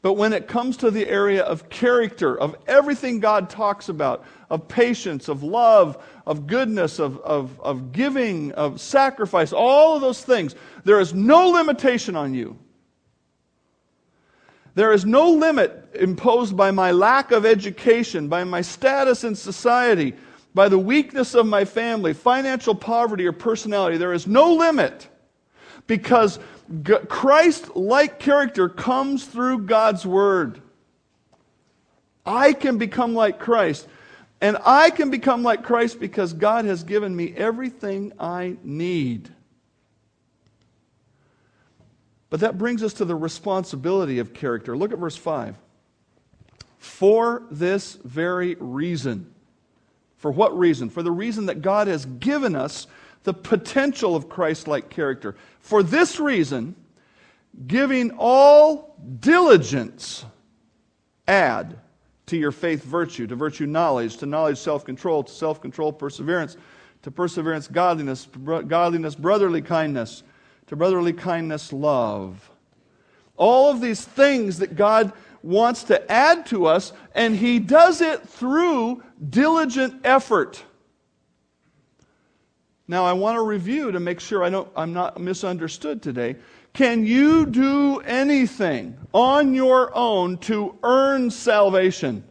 [0.00, 4.68] But when it comes to the area of character, of everything God talks about, of
[4.68, 10.54] patience, of love, of goodness, of, of, of giving, of sacrifice, all of those things,
[10.84, 12.56] there is no limitation on you.
[14.76, 20.14] There is no limit imposed by my lack of education, by my status in society,
[20.54, 23.96] by the weakness of my family, financial poverty, or personality.
[23.96, 25.08] There is no limit
[25.86, 26.38] because
[27.08, 30.60] Christ like character comes through God's Word.
[32.26, 33.88] I can become like Christ.
[34.40, 39.28] And I can become like Christ because God has given me everything I need.
[42.30, 44.76] But that brings us to the responsibility of character.
[44.76, 45.56] Look at verse 5.
[46.78, 49.34] For this very reason,
[50.18, 50.90] for what reason?
[50.90, 52.86] For the reason that God has given us
[53.22, 55.36] the potential of Christ like character.
[55.60, 56.74] For this reason,
[57.66, 60.24] giving all diligence,
[61.26, 61.78] add
[62.26, 66.56] to your faith virtue, to virtue knowledge, to knowledge self control, to self control perseverance,
[67.02, 68.28] to perseverance godliness,
[68.66, 70.22] godliness brotherly kindness,
[70.66, 72.50] to brotherly kindness love.
[73.36, 75.12] All of these things that God
[75.48, 80.62] wants to add to us, and He does it through diligent effort.
[82.86, 86.36] Now, I want to review to make sure I don't, I'm not misunderstood today.
[86.74, 92.24] Can you do anything on your own to earn salvation?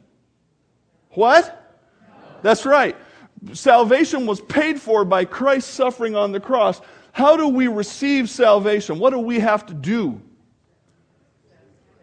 [1.10, 1.76] What?
[2.44, 2.96] That's right.
[3.54, 6.82] Salvation was paid for by Christ's suffering on the cross.
[7.14, 9.00] How do we receive salvation?
[9.00, 10.22] What do we have to do?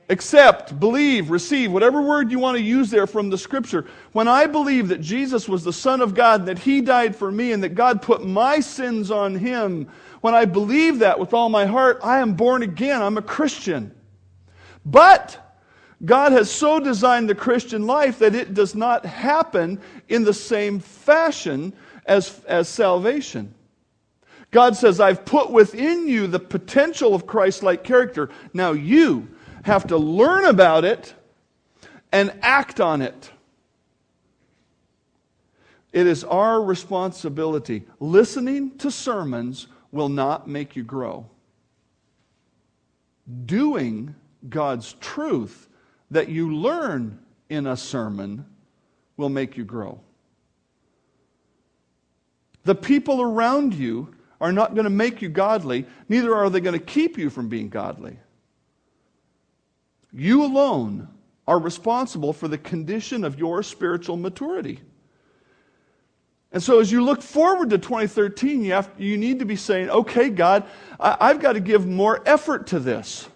[0.08, 3.86] Accept, believe, receive, whatever word you want to use there from the scripture.
[4.12, 7.52] When I believe that Jesus was the Son of God, that He died for me,
[7.52, 9.88] and that God put my sins on Him,
[10.20, 13.02] when I believe that with all my heart, I am born again.
[13.02, 13.94] I'm a Christian.
[14.84, 15.38] But
[16.04, 20.80] God has so designed the Christian life that it does not happen in the same
[20.80, 21.72] fashion
[22.06, 23.54] as, as salvation.
[24.50, 28.30] God says, I've put within you the potential of Christ like character.
[28.52, 29.28] Now you
[29.64, 31.14] have to learn about it
[32.12, 33.30] and act on it.
[35.92, 37.84] It is our responsibility.
[37.98, 41.26] Listening to sermons will not make you grow.
[43.46, 44.14] Doing
[44.48, 45.68] God's truth
[46.10, 48.44] that you learn in a sermon
[49.16, 50.00] will make you grow.
[52.64, 56.78] The people around you are not going to make you godly, neither are they going
[56.78, 58.18] to keep you from being godly.
[60.14, 61.08] You alone
[61.46, 64.80] are responsible for the condition of your spiritual maturity.
[66.52, 69.90] And so, as you look forward to 2013, you, have, you need to be saying,
[69.90, 70.64] okay, God,
[71.00, 73.28] I, I've got to give more effort to this.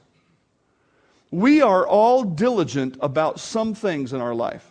[1.32, 4.70] We are all diligent about some things in our life.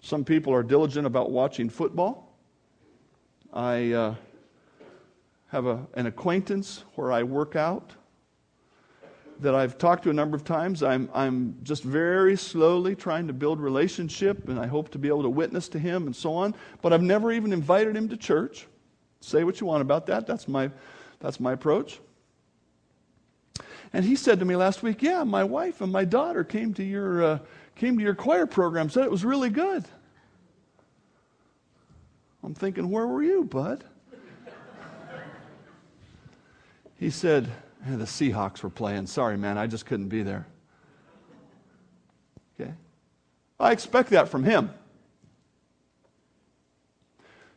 [0.00, 2.34] Some people are diligent about watching football.
[3.52, 4.14] I uh,
[5.48, 7.92] have a, an acquaintance where I work out
[9.40, 10.82] that I've talked to a number of times.
[10.82, 15.22] I'm, I'm just very slowly trying to build relationship, and I hope to be able
[15.22, 16.54] to witness to him and so on.
[16.82, 18.66] But I've never even invited him to church.
[19.20, 20.26] Say what you want about that.
[20.26, 20.70] That's my,
[21.20, 22.00] that's my approach.
[23.92, 26.84] And he said to me last week, "Yeah, my wife and my daughter came to
[26.84, 27.38] your uh,
[27.74, 28.90] came to your choir program.
[28.90, 29.84] Said it was really good."
[32.44, 33.84] I'm thinking, "Where were you, bud?"
[36.98, 37.50] he said,
[37.86, 39.06] the Seahawks were playing.
[39.06, 40.46] Sorry, man, I just couldn't be there.
[42.60, 42.72] Okay?
[43.58, 44.70] I expect that from him.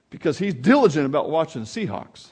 [0.10, 2.30] Because he's diligent about watching the Seahawks.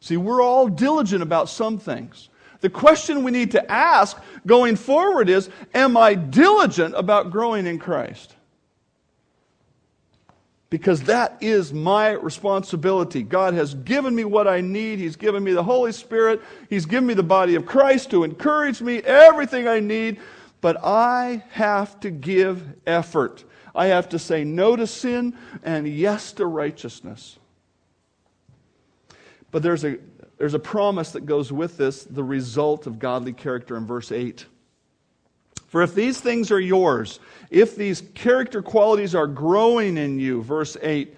[0.00, 2.28] See, we're all diligent about some things.
[2.60, 4.16] The question we need to ask
[4.46, 8.34] going forward is Am I diligent about growing in Christ?
[10.70, 13.22] Because that is my responsibility.
[13.22, 14.98] God has given me what I need.
[14.98, 16.42] He's given me the Holy Spirit.
[16.68, 20.20] He's given me the body of Christ to encourage me, everything I need.
[20.60, 23.44] But I have to give effort.
[23.74, 27.38] I have to say no to sin and yes to righteousness.
[29.50, 29.98] But there's a,
[30.36, 34.44] there's a promise that goes with this the result of godly character in verse 8.
[35.68, 40.76] For if these things are yours, if these character qualities are growing in you, verse
[40.82, 41.14] 8,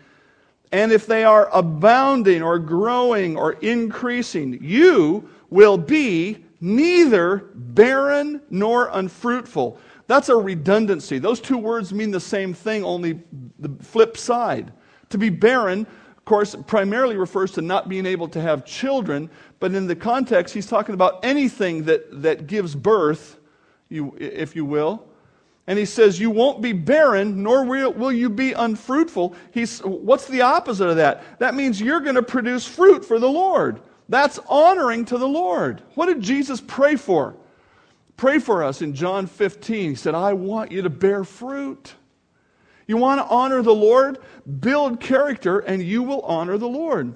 [0.73, 8.91] and if they are abounding or growing or increasing, you will be neither barren nor
[8.93, 9.79] unfruitful.
[10.07, 11.19] That's a redundancy.
[11.19, 13.21] Those two words mean the same thing, only
[13.59, 14.73] the flip side.
[15.11, 15.87] To be barren,
[16.17, 20.55] of course, primarily refers to not being able to have children, but in the context,
[20.55, 23.40] he's talking about anything that, that gives birth
[23.91, 25.07] you, if you will.
[25.67, 29.35] And he says, You won't be barren, nor will you be unfruitful.
[29.53, 31.39] He's, what's the opposite of that?
[31.39, 33.83] That means you're going to produce fruit for the Lord.
[34.09, 35.83] That's honoring to the Lord.
[35.95, 37.37] What did Jesus pray for?
[38.17, 39.91] Pray for us in John 15.
[39.91, 41.95] He said, I want you to bear fruit.
[42.87, 44.19] You want to honor the Lord?
[44.59, 47.15] Build character, and you will honor the Lord.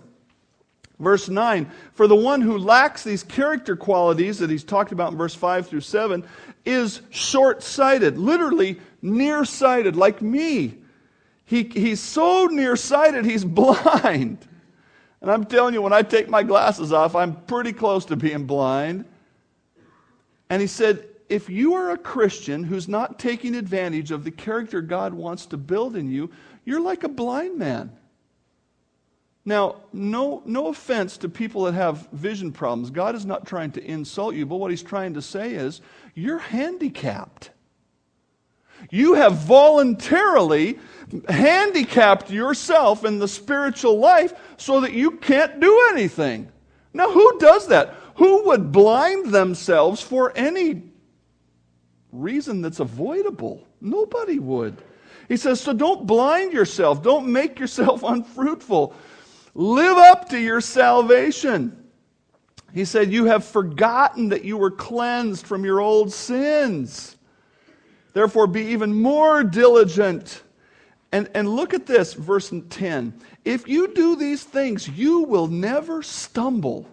[1.00, 5.18] Verse 9, for the one who lacks these character qualities that he's talked about in
[5.18, 6.24] verse 5 through 7
[6.64, 10.78] is short sighted, literally nearsighted, like me.
[11.46, 14.46] He, he's so nearsighted, he's blind.
[15.20, 18.46] And I'm telling you, when I take my glasses off, I'm pretty close to being
[18.46, 19.04] blind.
[20.48, 24.80] And he said, if you are a Christian who's not taking advantage of the character
[24.80, 26.30] God wants to build in you,
[26.64, 27.90] you're like a blind man.
[29.44, 32.90] Now, no, no offense to people that have vision problems.
[32.90, 35.82] God is not trying to insult you, but what he's trying to say is
[36.14, 37.50] you're handicapped.
[38.90, 40.78] You have voluntarily
[41.28, 46.48] handicapped yourself in the spiritual life so that you can't do anything.
[46.92, 47.94] Now, who does that?
[48.16, 50.82] Who would blind themselves for any
[52.12, 53.66] reason that's avoidable?
[53.80, 54.82] Nobody would.
[55.28, 57.02] He says, so don't blind yourself.
[57.02, 58.94] Don't make yourself unfruitful.
[59.54, 61.84] Live up to your salvation.
[62.72, 67.16] He said, You have forgotten that you were cleansed from your old sins.
[68.12, 70.42] Therefore, be even more diligent.
[71.12, 73.14] And, and look at this, verse 10.
[73.44, 76.88] If you do these things, you will never stumble.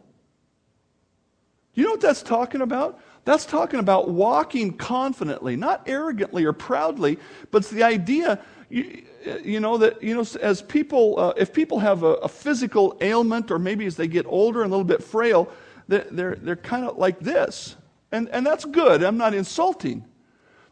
[1.74, 3.00] You know what that's talking about?
[3.26, 7.18] That's talking about walking confidently, not arrogantly or proudly,
[7.50, 8.40] but it's the idea
[8.70, 9.04] you,
[9.44, 13.52] you know that you know as people uh, if people have a, a, physical ailment
[13.52, 15.52] or maybe as they get older and a little bit frail
[15.92, 17.76] they're, they're, they're kind of like this.
[18.12, 19.04] And, and that's good.
[19.04, 20.06] I'm not insulting.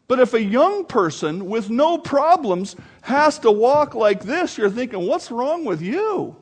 [0.08, 5.06] But if a young person with no problems has to walk like this you're thinking
[5.06, 6.36] what's wrong with you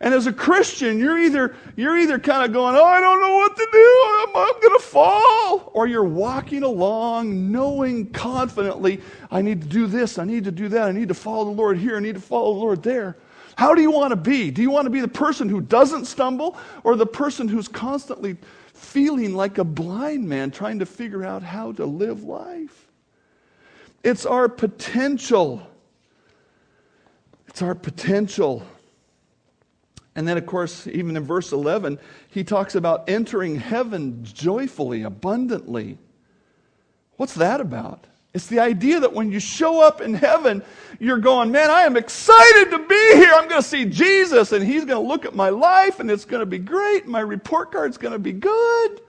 [0.00, 3.36] and as a Christian, you're either, you're either kind of going, oh, I don't know
[3.36, 5.70] what to do, I'm, I'm going to fall.
[5.72, 10.68] Or you're walking along knowing confidently, I need to do this, I need to do
[10.68, 13.16] that, I need to follow the Lord here, I need to follow the Lord there.
[13.56, 14.50] How do you want to be?
[14.50, 18.36] Do you want to be the person who doesn't stumble or the person who's constantly
[18.72, 22.88] feeling like a blind man trying to figure out how to live life?
[24.02, 25.66] It's our potential.
[27.46, 28.66] It's our potential.
[30.16, 31.98] And then, of course, even in verse 11,
[32.28, 35.98] he talks about entering heaven joyfully, abundantly.
[37.16, 38.06] What's that about?
[38.32, 40.62] It's the idea that when you show up in heaven,
[40.98, 43.32] you're going, man, I am excited to be here.
[43.32, 46.24] I'm going to see Jesus, and he's going to look at my life, and it's
[46.24, 47.06] going to be great.
[47.06, 49.00] My report card's going to be good.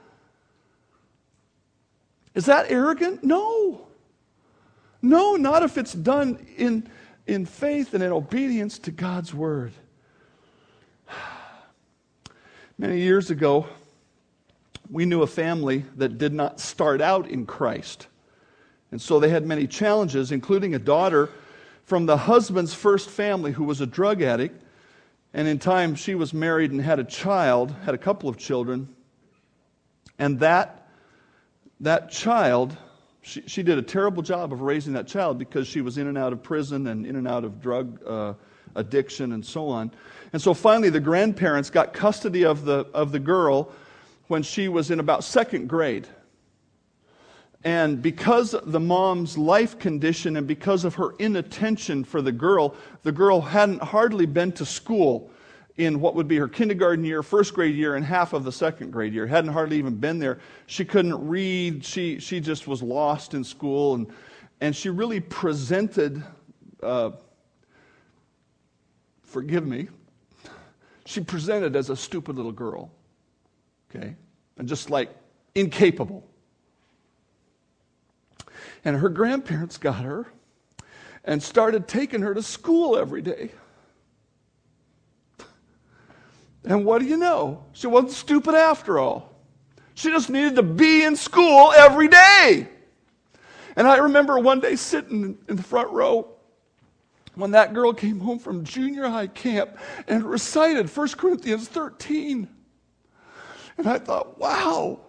[2.35, 3.23] Is that arrogant?
[3.23, 3.87] No.
[5.01, 6.87] No, not if it's done in,
[7.25, 9.71] in faith and in obedience to God's word.
[12.77, 13.67] Many years ago,
[14.89, 18.07] we knew a family that did not start out in Christ.
[18.91, 21.29] And so they had many challenges, including a daughter
[21.85, 24.61] from the husband's first family who was a drug addict.
[25.33, 28.93] And in time, she was married and had a child, had a couple of children.
[30.19, 30.89] And that,
[31.79, 32.75] that child,
[33.21, 36.17] she, she did a terrible job of raising that child because she was in and
[36.17, 38.33] out of prison and in and out of drug uh,
[38.75, 39.91] addiction and so on.
[40.33, 43.71] And so finally, the grandparents got custody of the, of the girl
[44.27, 46.07] when she was in about second grade.
[47.63, 53.11] And because the mom's life condition and because of her inattention for the girl, the
[53.11, 55.31] girl hadn't hardly been to school
[55.77, 58.91] in what would be her kindergarten year, first grade year, and half of the second
[58.91, 59.27] grade year.
[59.27, 60.39] Hadn't hardly even been there.
[60.67, 61.83] She couldn't read.
[61.83, 63.95] She, she just was lost in school.
[63.95, 64.07] And,
[64.61, 66.23] and she really presented,
[66.83, 67.11] uh,
[69.35, 69.89] forgive me,
[71.05, 72.89] she presented as a stupid little girl.
[73.89, 74.15] Okay?
[74.57, 75.09] And just like
[75.55, 76.25] incapable.
[78.85, 80.25] And her grandparents got her
[81.25, 83.51] and started taking her to school every day.
[86.63, 87.65] And what do you know?
[87.73, 89.33] She wasn't stupid after all.
[89.95, 92.69] She just needed to be in school every day.
[93.75, 96.34] And I remember one day sitting in the front row
[97.35, 99.77] when that girl came home from junior high camp
[100.07, 102.47] and recited 1 Corinthians 13.
[103.77, 105.01] And I thought, wow,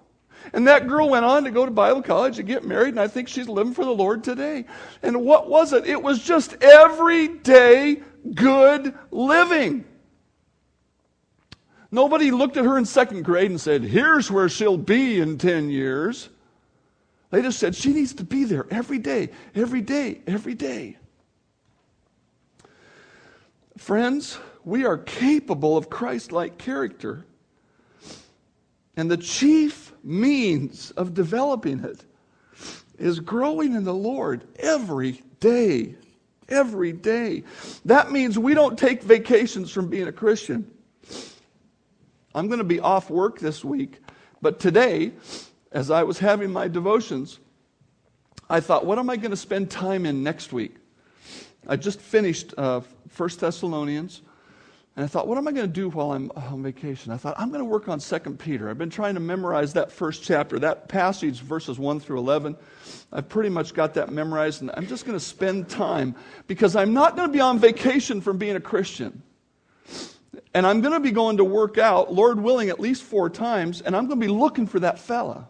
[0.52, 3.08] and that girl went on to go to Bible college and get married, and I
[3.08, 4.64] think she's living for the Lord today.
[5.02, 5.86] And what was it?
[5.86, 8.02] It was just everyday
[8.34, 9.84] good living.
[11.90, 15.70] Nobody looked at her in second grade and said, Here's where she'll be in 10
[15.70, 16.28] years.
[17.30, 20.96] They just said, She needs to be there every day, every day, every day.
[23.76, 27.24] Friends, we are capable of Christ like character.
[28.96, 32.04] And the chief means of developing it
[32.98, 35.94] is growing in the Lord every day.
[36.48, 37.42] Every day.
[37.84, 40.70] That means we don't take vacations from being a Christian.
[42.34, 44.00] I'm going to be off work this week,
[44.42, 45.12] but today,
[45.72, 47.40] as I was having my devotions,
[48.48, 50.76] I thought, what am I going to spend time in next week?
[51.68, 52.80] I just finished uh,
[53.16, 54.22] 1 Thessalonians.
[54.96, 57.12] And I thought, what am I going to do while I'm on vacation?
[57.12, 58.70] I thought, I'm going to work on 2 Peter.
[58.70, 62.56] I've been trying to memorize that first chapter, that passage, verses 1 through 11.
[63.12, 66.14] I've pretty much got that memorized, and I'm just going to spend time
[66.46, 69.22] because I'm not going to be on vacation from being a Christian.
[70.54, 73.82] And I'm going to be going to work out, Lord willing, at least four times,
[73.82, 75.46] and I'm going to be looking for that fella.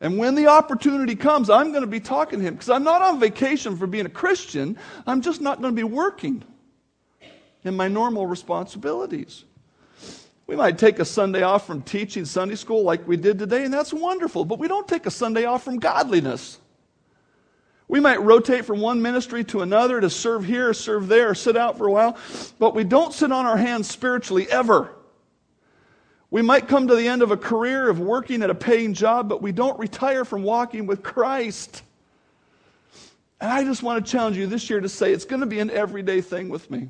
[0.00, 3.00] And when the opportunity comes, I'm going to be talking to him because I'm not
[3.00, 4.76] on vacation for being a Christian.
[5.06, 6.42] I'm just not going to be working
[7.64, 9.44] in my normal responsibilities.
[10.46, 13.72] We might take a Sunday off from teaching Sunday school like we did today, and
[13.72, 16.58] that's wonderful, but we don't take a Sunday off from godliness.
[17.88, 21.78] We might rotate from one ministry to another to serve here, serve there, sit out
[21.78, 22.18] for a while,
[22.58, 24.90] but we don't sit on our hands spiritually ever.
[26.34, 29.28] We might come to the end of a career of working at a paying job,
[29.28, 31.84] but we don't retire from walking with Christ.
[33.40, 35.60] And I just want to challenge you this year to say it's going to be
[35.60, 36.88] an everyday thing with me.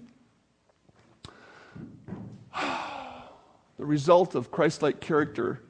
[3.77, 5.61] The result of Christ like character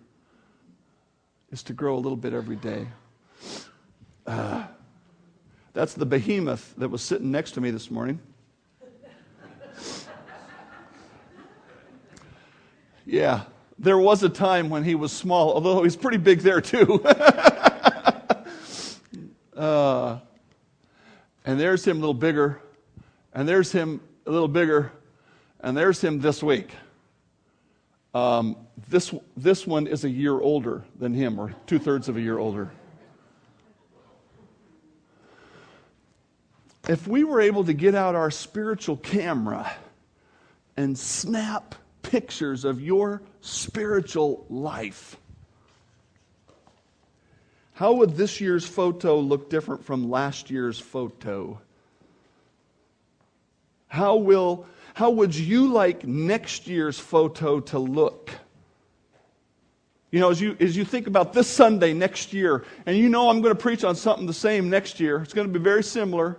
[1.51, 2.87] is to grow a little bit every day.
[4.25, 4.67] Uh,
[5.73, 8.21] that's the behemoth that was sitting next to me this morning.
[13.07, 13.43] Yeah,
[13.79, 17.03] there was a time when he was small, although he's pretty big there too.
[19.57, 20.19] uh,
[21.45, 22.61] and there's him a little bigger,
[23.33, 24.93] and there's him a little bigger,
[25.61, 26.71] and there's him this week.
[28.15, 28.57] Um,
[28.89, 32.39] this, this one is a year older than him, or two thirds of a year
[32.39, 32.71] older.
[36.89, 39.73] If we were able to get out our spiritual camera
[40.77, 45.17] and snap pictures of your spiritual life,
[47.75, 51.61] how would this year's photo look different from last year's photo?
[53.89, 58.31] How will how would you like next year's photo to look?
[60.13, 63.29] You know, as you, as you think about this Sunday next year, and you know
[63.29, 65.83] I'm going to preach on something the same next year, it's going to be very
[65.83, 66.39] similar.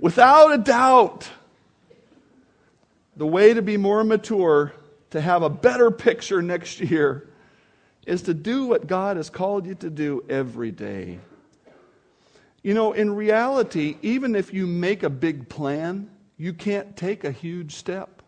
[0.00, 1.30] Without a doubt,
[3.16, 4.72] the way to be more mature,
[5.10, 7.28] to have a better picture next year,
[8.06, 11.18] is to do what God has called you to do every day.
[12.62, 17.30] You know, in reality, even if you make a big plan, you can't take a
[17.30, 18.22] huge step.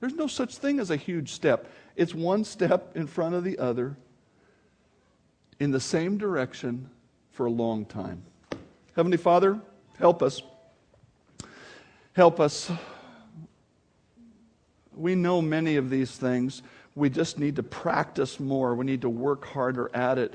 [0.00, 1.70] There's no such thing as a huge step.
[1.94, 3.96] It's one step in front of the other
[5.58, 6.90] in the same direction
[7.30, 8.22] for a long time.
[8.94, 9.60] Heavenly Father,
[9.98, 10.42] help us.
[12.12, 12.70] Help us.
[14.96, 16.62] We know many of these things.
[16.94, 18.74] We just need to practice more.
[18.74, 20.34] We need to work harder at it.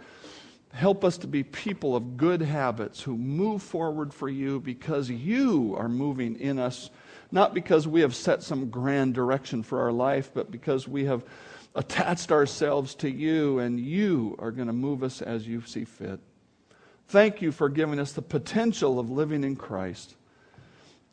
[0.74, 5.76] Help us to be people of good habits who move forward for you because you
[5.78, 6.90] are moving in us,
[7.32, 11.26] not because we have set some grand direction for our life, but because we have
[11.76, 16.20] attached ourselves to you and you are going to move us as you see fit.
[17.08, 20.16] Thank you for giving us the potential of living in Christ.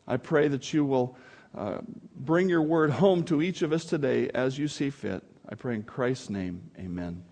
[0.07, 1.17] I pray that you will
[1.57, 1.79] uh,
[2.15, 5.23] bring your word home to each of us today as you see fit.
[5.49, 7.25] I pray in Christ's name, amen.